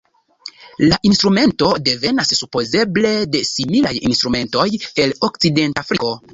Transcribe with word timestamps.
La 0.91 0.95
instrumento 1.09 1.69
devenas 1.89 2.33
supozeble 2.39 3.13
de 3.37 3.43
similaj 3.53 3.95
instrumentoj 4.13 4.67
el 5.07 5.19
Okcidentafriko. 5.33 6.15